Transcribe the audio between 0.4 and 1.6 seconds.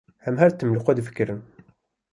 her tim li xwe difikirin.